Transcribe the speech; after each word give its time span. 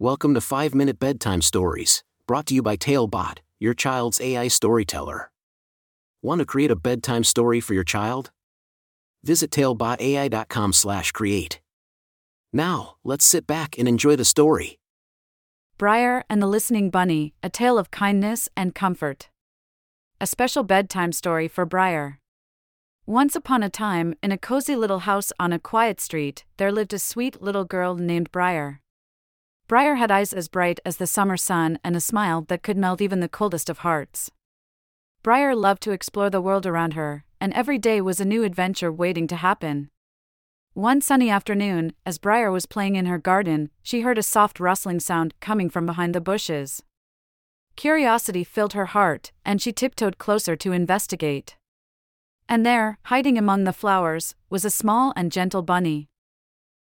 Welcome 0.00 0.34
to 0.34 0.40
5 0.40 0.74
Minute 0.74 0.98
Bedtime 0.98 1.40
Stories, 1.40 2.02
brought 2.26 2.46
to 2.46 2.54
you 2.54 2.62
by 2.62 2.74
Talebot, 2.74 3.38
your 3.60 3.74
child's 3.74 4.20
AI 4.20 4.48
storyteller. 4.48 5.30
Want 6.20 6.40
to 6.40 6.44
create 6.44 6.72
a 6.72 6.76
bedtime 6.76 7.22
story 7.22 7.60
for 7.60 7.74
your 7.74 7.84
child? 7.84 8.32
Visit 9.22 9.52
talebotai.com/create. 9.52 11.60
Now, 12.52 12.96
let's 13.04 13.24
sit 13.24 13.46
back 13.46 13.78
and 13.78 13.86
enjoy 13.86 14.16
the 14.16 14.24
story. 14.24 14.80
Briar 15.78 16.24
and 16.28 16.42
the 16.42 16.48
Listening 16.48 16.90
Bunny: 16.90 17.32
A 17.44 17.48
Tale 17.48 17.78
of 17.78 17.92
Kindness 17.92 18.48
and 18.56 18.74
Comfort. 18.74 19.30
A 20.20 20.26
special 20.26 20.64
bedtime 20.64 21.12
story 21.12 21.46
for 21.46 21.64
Briar. 21.64 22.18
Once 23.06 23.36
upon 23.36 23.62
a 23.62 23.70
time, 23.70 24.16
in 24.24 24.32
a 24.32 24.38
cozy 24.38 24.74
little 24.74 25.06
house 25.06 25.32
on 25.38 25.52
a 25.52 25.60
quiet 25.60 26.00
street, 26.00 26.44
there 26.56 26.72
lived 26.72 26.92
a 26.92 26.98
sweet 26.98 27.40
little 27.40 27.64
girl 27.64 27.94
named 27.94 28.32
Briar. 28.32 28.80
Briar 29.66 29.94
had 29.94 30.10
eyes 30.10 30.32
as 30.32 30.48
bright 30.48 30.78
as 30.84 30.98
the 30.98 31.06
summer 31.06 31.36
sun 31.36 31.78
and 31.82 31.96
a 31.96 32.00
smile 32.00 32.42
that 32.48 32.62
could 32.62 32.76
melt 32.76 33.00
even 33.00 33.20
the 33.20 33.28
coldest 33.28 33.70
of 33.70 33.78
hearts. 33.78 34.30
Briar 35.22 35.56
loved 35.56 35.82
to 35.84 35.92
explore 35.92 36.28
the 36.28 36.42
world 36.42 36.66
around 36.66 36.92
her, 36.92 37.24
and 37.40 37.52
every 37.54 37.78
day 37.78 38.00
was 38.02 38.20
a 38.20 38.26
new 38.26 38.42
adventure 38.42 38.92
waiting 38.92 39.26
to 39.28 39.36
happen. 39.36 39.88
One 40.74 41.00
sunny 41.00 41.30
afternoon, 41.30 41.94
as 42.04 42.18
Briar 42.18 42.50
was 42.50 42.66
playing 42.66 42.96
in 42.96 43.06
her 43.06 43.16
garden, 43.16 43.70
she 43.82 44.02
heard 44.02 44.18
a 44.18 44.22
soft 44.22 44.60
rustling 44.60 45.00
sound 45.00 45.32
coming 45.40 45.70
from 45.70 45.86
behind 45.86 46.14
the 46.14 46.20
bushes. 46.20 46.82
Curiosity 47.76 48.44
filled 48.44 48.74
her 48.74 48.86
heart, 48.86 49.32
and 49.44 49.62
she 49.62 49.72
tiptoed 49.72 50.18
closer 50.18 50.56
to 50.56 50.72
investigate. 50.72 51.56
And 52.48 52.66
there, 52.66 52.98
hiding 53.04 53.38
among 53.38 53.64
the 53.64 53.72
flowers, 53.72 54.34
was 54.50 54.64
a 54.64 54.70
small 54.70 55.12
and 55.16 55.32
gentle 55.32 55.62
bunny. 55.62 56.08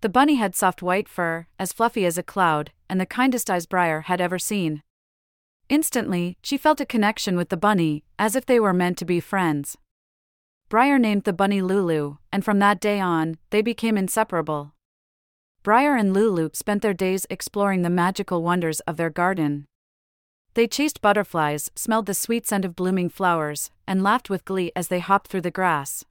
The 0.00 0.08
bunny 0.08 0.36
had 0.36 0.54
soft 0.54 0.80
white 0.80 1.08
fur, 1.08 1.46
as 1.58 1.72
fluffy 1.72 2.06
as 2.06 2.16
a 2.16 2.22
cloud, 2.22 2.70
and 2.88 3.00
the 3.00 3.06
kindest 3.06 3.50
eyes 3.50 3.66
Briar 3.66 4.02
had 4.02 4.20
ever 4.20 4.38
seen. 4.38 4.82
Instantly, 5.68 6.38
she 6.42 6.56
felt 6.56 6.80
a 6.80 6.86
connection 6.86 7.36
with 7.36 7.48
the 7.48 7.56
bunny, 7.56 8.04
as 8.18 8.36
if 8.36 8.46
they 8.46 8.60
were 8.60 8.72
meant 8.72 8.96
to 8.98 9.04
be 9.04 9.20
friends. 9.20 9.76
Briar 10.68 10.98
named 10.98 11.24
the 11.24 11.32
bunny 11.32 11.60
Lulu, 11.60 12.18
and 12.32 12.44
from 12.44 12.58
that 12.60 12.80
day 12.80 13.00
on, 13.00 13.38
they 13.50 13.60
became 13.60 13.98
inseparable. 13.98 14.74
Briar 15.64 15.96
and 15.96 16.14
Lulu 16.14 16.50
spent 16.52 16.82
their 16.82 16.94
days 16.94 17.26
exploring 17.28 17.82
the 17.82 17.90
magical 17.90 18.42
wonders 18.42 18.80
of 18.80 18.96
their 18.96 19.10
garden. 19.10 19.66
They 20.54 20.68
chased 20.68 21.00
butterflies, 21.00 21.70
smelled 21.74 22.06
the 22.06 22.14
sweet 22.14 22.46
scent 22.46 22.64
of 22.64 22.76
blooming 22.76 23.08
flowers, 23.08 23.70
and 23.86 24.02
laughed 24.02 24.30
with 24.30 24.44
glee 24.44 24.70
as 24.76 24.88
they 24.88 25.00
hopped 25.00 25.28
through 25.28 25.42
the 25.42 25.50
grass. 25.50 26.04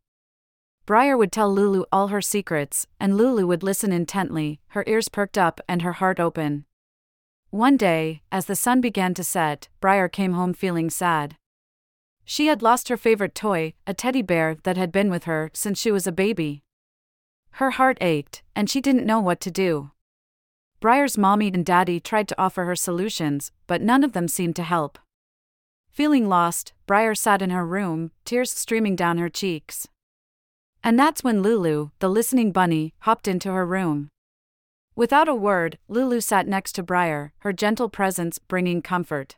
Briar 0.88 1.17
would 1.17 1.33
tell 1.33 1.53
Lulu 1.53 1.83
all 1.91 2.07
her 2.07 2.21
secrets, 2.21 2.88
and 2.97 3.17
Lulu 3.17 3.45
would 3.45 3.61
listen 3.61 3.91
intently, 3.91 4.61
her 4.67 4.85
ears 4.88 5.09
perked 5.09 5.38
up 5.38 5.59
and 5.67 5.81
her 5.81 5.91
heart 5.91 6.17
open. 6.17 6.63
One 7.49 7.75
day, 7.75 8.21
as 8.31 8.45
the 8.45 8.55
sun 8.55 8.80
began 8.80 9.13
to 9.15 9.23
set, 9.23 9.67
Briar 9.81 10.08
came 10.08 10.31
home 10.31 10.53
feeling 10.53 10.89
sad. 10.89 11.35
She 12.23 12.47
had 12.47 12.61
lost 12.61 12.88
her 12.88 12.95
favorite 12.95 13.35
toy, 13.35 13.73
a 13.85 13.93
teddy 13.93 14.21
bear 14.21 14.55
that 14.63 14.77
had 14.77 14.93
been 14.93 15.09
with 15.09 15.25
her 15.25 15.52
since 15.53 15.77
she 15.77 15.91
was 15.91 16.08
a 16.08 16.11
baby. 16.13 16.63
Her 17.59 17.71
heart 17.71 17.97
ached, 17.99 18.43
and 18.55 18.69
she 18.69 18.80
didn't 18.80 19.05
know 19.05 19.19
what 19.19 19.41
to 19.41 19.52
do. 19.52 19.91
Briar's 20.80 21.17
mommy 21.17 21.52
and 21.53 21.65
daddy 21.65 21.99
tried 21.99 22.30
to 22.30 22.41
offer 22.41 22.63
her 22.63 22.77
solutions, 22.77 23.52
but 23.65 23.81
none 23.81 24.05
of 24.05 24.13
them 24.13 24.30
seemed 24.30 24.55
to 24.55 24.63
help. 24.63 24.97
Feeling 25.89 26.30
lost, 26.30 26.71
Briar 26.85 27.13
sat 27.13 27.41
in 27.41 27.49
her 27.49 27.65
room, 27.65 28.11
tears 28.23 28.52
streaming 28.52 28.95
down 28.95 29.17
her 29.17 29.27
cheeks. 29.27 29.89
And 30.83 30.97
that's 30.97 31.23
when 31.23 31.42
Lulu, 31.42 31.89
the 32.00 32.09
listening 32.09 32.52
bunny, 32.52 32.94
hopped 33.00 33.28
into 33.28 33.52
her 33.52 33.66
room. 33.66 34.09
Without 34.95 35.28
a 35.28 35.36
word, 35.36 35.78
Lulu 35.88 36.22
sat 36.22 36.47
next 36.47 36.73
to 36.73 36.83
Briar, 36.83 37.33
her 37.39 37.53
gentle 37.53 37.89
presence 37.89 38.39
bringing 38.39 38.81
comfort. 38.81 39.36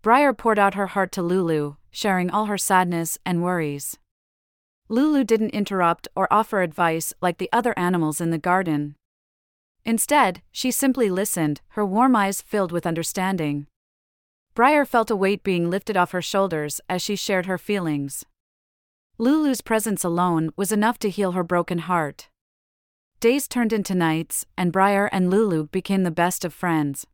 Briar 0.00 0.32
poured 0.32 0.58
out 0.58 0.74
her 0.74 0.88
heart 0.88 1.12
to 1.12 1.22
Lulu, 1.22 1.76
sharing 1.90 2.30
all 2.30 2.46
her 2.46 2.58
sadness 2.58 3.18
and 3.26 3.42
worries. 3.42 3.98
Lulu 4.88 5.24
didn't 5.24 5.50
interrupt 5.50 6.08
or 6.16 6.32
offer 6.32 6.62
advice 6.62 7.12
like 7.20 7.38
the 7.38 7.48
other 7.52 7.72
animals 7.78 8.20
in 8.20 8.30
the 8.30 8.38
garden. 8.38 8.96
Instead, 9.84 10.42
she 10.50 10.70
simply 10.70 11.10
listened, 11.10 11.60
her 11.70 11.84
warm 11.84 12.14
eyes 12.14 12.40
filled 12.40 12.72
with 12.72 12.86
understanding. 12.86 13.66
Briar 14.54 14.84
felt 14.84 15.10
a 15.10 15.16
weight 15.16 15.42
being 15.42 15.70
lifted 15.70 15.96
off 15.96 16.12
her 16.12 16.22
shoulders 16.22 16.80
as 16.88 17.00
she 17.00 17.16
shared 17.16 17.46
her 17.46 17.58
feelings. 17.58 18.24
Lulu's 19.22 19.60
presence 19.60 20.02
alone 20.02 20.50
was 20.56 20.72
enough 20.72 20.98
to 20.98 21.08
heal 21.08 21.30
her 21.30 21.44
broken 21.44 21.78
heart. 21.78 22.28
Days 23.20 23.46
turned 23.46 23.72
into 23.72 23.94
nights, 23.94 24.46
and 24.58 24.72
Briar 24.72 25.06
and 25.12 25.30
Lulu 25.30 25.68
became 25.68 26.02
the 26.02 26.10
best 26.10 26.44
of 26.44 26.52
friends. 26.52 27.06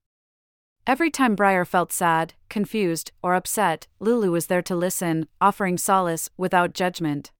Every 0.86 1.10
time 1.10 1.34
Briar 1.34 1.66
felt 1.66 1.92
sad, 1.92 2.32
confused, 2.48 3.12
or 3.22 3.34
upset, 3.34 3.88
Lulu 4.00 4.30
was 4.30 4.46
there 4.46 4.62
to 4.62 4.74
listen, 4.74 5.28
offering 5.38 5.76
solace 5.76 6.30
without 6.38 6.72
judgment. 6.72 7.30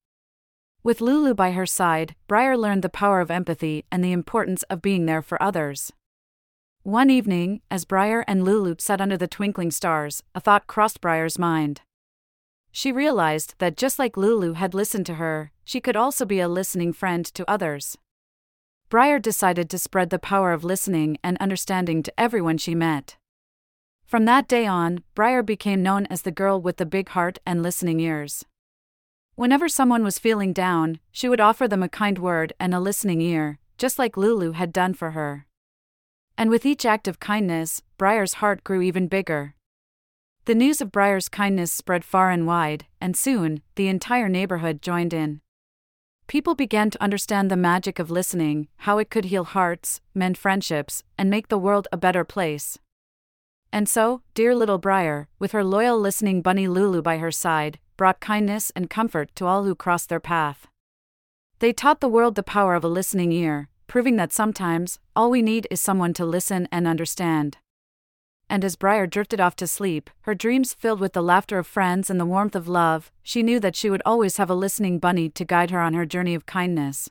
With 0.83 1.01
Lulu 1.01 1.33
by 1.33 1.53
her 1.53 1.65
side, 1.65 2.15
Briar 2.27 2.55
learned 2.55 2.83
the 2.83 2.91
power 2.91 3.23
of 3.23 3.31
empathy 3.31 3.87
and 3.91 4.05
the 4.05 4.13
importance 4.13 4.65
of 4.65 4.83
being 4.83 5.07
there 5.07 5.23
for 5.23 5.43
others. 5.43 5.95
One 6.83 7.09
evening, 7.09 7.63
as 7.71 7.87
Briar 7.87 8.23
and 8.29 8.45
Lulu 8.45 8.75
sat 8.81 9.01
under 9.01 9.17
the 9.17 9.27
twinkling 9.29 9.71
stars, 9.71 10.23
a 10.35 10.41
thought 10.41 10.67
crossed 10.67 11.01
Briar's 11.01 11.39
mind. 11.39 11.81
She 12.79 12.93
realized 12.93 13.57
that 13.59 13.77
just 13.77 13.99
like 13.99 14.17
Lulu 14.17 14.53
had 14.53 14.73
listened 14.73 15.05
to 15.07 15.15
her, 15.15 15.51
she 15.65 15.81
could 15.81 15.97
also 15.97 16.25
be 16.25 16.39
a 16.39 16.47
listening 16.47 16.93
friend 16.93 17.27
to 17.35 17.51
others. 17.51 17.99
Briar 18.89 19.19
decided 19.19 19.69
to 19.69 19.79
spread 19.79 20.11
the 20.11 20.19
power 20.21 20.53
of 20.53 20.63
listening 20.63 21.19
and 21.25 21.37
understanding 21.39 22.05
to 22.05 22.13
everyone 22.17 22.57
she 22.57 22.77
met. 22.77 23.17
From 24.07 24.27
that 24.27 24.47
day 24.47 24.65
on, 24.65 25.03
Briar 25.17 25.43
became 25.43 25.83
known 25.83 26.07
as 26.07 26.23
the 26.23 26.31
girl 26.31 26.61
with 26.61 26.77
the 26.77 26.87
big 26.87 27.09
heart 27.09 27.41
and 27.45 27.65
listening 27.65 27.99
ears. 27.99 28.45
Whenever 29.35 29.69
someone 29.69 30.05
was 30.05 30.21
feeling 30.21 30.53
down, 30.53 31.01
she 31.11 31.29
would 31.29 31.41
offer 31.41 31.67
them 31.67 31.83
a 31.83 31.89
kind 31.89 32.21
word 32.21 32.53
and 32.61 32.73
a 32.73 32.79
listening 32.79 33.21
ear, 33.21 33.59
just 33.77 33.99
like 33.99 34.17
Lulu 34.17 34.53
had 34.53 34.73
done 34.73 34.95
for 34.95 35.11
her. 35.19 35.49
And 36.37 36.49
with 36.49 36.65
each 36.65 36.87
act 36.87 37.09
of 37.09 37.19
kindness, 37.19 37.83
Briar's 37.97 38.35
heart 38.35 38.63
grew 38.63 38.83
even 38.83 39.09
bigger. 39.09 39.57
The 40.49 40.55
news 40.55 40.81
of 40.81 40.91
Briar's 40.91 41.29
kindness 41.29 41.71
spread 41.71 42.07
far 42.07 42.31
and 42.31 42.47
wide, 42.47 42.87
and 43.03 43.15
soon, 43.15 43.61
the 43.75 43.87
entire 43.87 44.31
neighborhood 44.31 44.81
joined 44.81 45.13
in. 45.13 45.43
People 46.27 46.55
began 46.55 46.89
to 46.89 47.03
understand 47.03 47.51
the 47.51 47.57
magic 47.71 47.99
of 47.99 48.11
listening, 48.11 48.69
how 48.79 48.97
it 48.97 49.11
could 49.11 49.27
heal 49.27 49.45
hearts, 49.45 50.01
mend 50.15 50.39
friendships, 50.39 51.03
and 51.19 51.29
make 51.29 51.49
the 51.49 51.59
world 51.59 51.87
a 51.93 51.99
better 51.99 52.25
place. 52.25 52.79
And 53.75 53.87
so, 53.91 54.23
dear 54.33 54.55
little 54.55 54.79
Briar, 54.79 55.29
with 55.39 55.53
her 55.53 55.63
loyal 55.63 56.01
listening 56.01 56.41
bunny 56.41 56.67
Lulu 56.67 57.03
by 57.03 57.19
her 57.19 57.31
side, 57.31 57.79
brought 57.99 58.19
kindness 58.19 58.73
and 58.75 58.89
comfort 58.89 59.29
to 59.35 59.45
all 59.45 59.65
who 59.65 59.75
crossed 59.75 60.09
their 60.09 60.19
path. 60.19 60.67
They 61.59 61.75
taught 61.75 62.01
the 62.01 62.09
world 62.09 62.37
the 62.37 62.43
power 62.43 62.75
of 62.75 62.85
a 62.85 62.89
listening 62.89 63.33
ear, 63.33 63.69
proving 63.87 64.17
that 64.17 64.33
sometimes, 64.33 64.99
all 65.15 65.29
we 65.29 65.43
need 65.43 65.69
is 65.71 65.83
someone 65.83 66.15
to 66.15 66.25
listen 66.25 66.67
and 66.73 66.89
understand 66.89 67.59
and 68.51 68.65
as 68.65 68.77
Briar 68.77 69.07
drifted 69.07 69.41
off 69.41 69.57
to 69.57 69.67
sleep, 69.67 70.11
her 70.23 70.35
dreams 70.35 70.73
filled 70.73 71.01
with 71.01 71.13
the 71.13 71.23
laughter 71.23 71.59
of 71.59 71.67
friends 71.67 72.09
and 72.09 72.19
the 72.19 72.27
warmth 72.27 72.57
of 72.57 72.69
love, 72.69 73.11
she 73.23 73.43
knew 73.43 73.61
that 73.61 73.77
she 73.77 73.91
would 73.91 74.03
always 74.07 74.39
have 74.39 74.51
a 74.51 74.55
listening 74.55 74.99
bunny 74.99 75.29
to 75.31 75.45
guide 75.45 75.71
her 75.71 75.81
on 75.81 75.95
her 75.95 76.07
journey 76.07 76.35
of 76.35 76.47
kindness. 76.47 77.11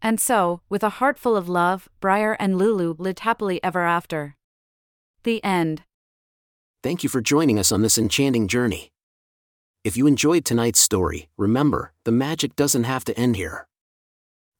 And 0.00 0.20
so, 0.20 0.60
with 0.68 0.84
a 0.84 1.00
heart 1.00 1.18
full 1.18 1.36
of 1.36 1.48
love, 1.48 1.88
Briar 2.00 2.36
and 2.38 2.58
Lulu 2.58 2.94
lived 2.98 3.20
happily 3.20 3.62
ever 3.64 3.84
after. 3.84 4.36
The 5.24 5.42
end. 5.42 5.82
Thank 6.82 7.02
you 7.02 7.08
for 7.08 7.20
joining 7.20 7.58
us 7.58 7.72
on 7.72 7.82
this 7.82 7.98
enchanting 7.98 8.46
journey. 8.46 8.92
If 9.82 9.96
you 9.96 10.06
enjoyed 10.06 10.44
tonight's 10.44 10.80
story, 10.80 11.28
remember, 11.36 11.92
the 12.04 12.12
magic 12.12 12.54
doesn't 12.54 12.84
have 12.84 13.04
to 13.06 13.18
end 13.18 13.36
here. 13.36 13.66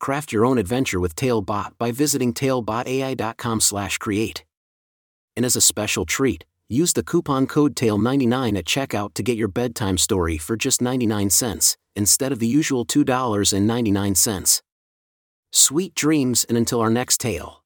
Craft 0.00 0.32
your 0.32 0.44
own 0.44 0.58
adventure 0.58 1.00
with 1.00 1.14
Talebot 1.14 1.78
by 1.78 1.92
visiting 1.92 2.34
talebotai.com/create. 2.34 4.44
And 5.36 5.44
as 5.44 5.56
a 5.56 5.60
special 5.60 6.06
treat, 6.06 6.44
use 6.68 6.94
the 6.94 7.03
coupon 7.03 7.47
code 7.47 7.77
TAIL99 7.77 8.56
at 8.56 8.65
checkout 8.65 9.15
to 9.15 9.22
get 9.22 9.36
your 9.36 9.48
bedtime 9.48 9.98
story 9.98 10.38
for 10.38 10.56
just 10.56 10.80
99 10.80 11.30
cents, 11.30 11.77
instead 11.94 12.33
of 12.33 12.38
the 12.38 12.48
usual 12.48 12.86
$2.99. 12.86 14.62
Sweet 15.53 15.94
dreams 15.94 16.44
and 16.48 16.56
until 16.56 16.80
our 16.80 16.91
next 16.91 17.21
tale. 17.21 17.62